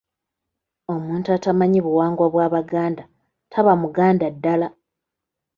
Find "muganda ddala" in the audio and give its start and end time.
3.81-4.67